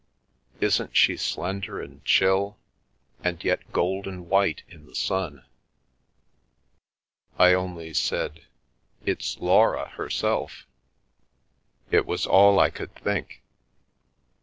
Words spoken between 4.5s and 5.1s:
in the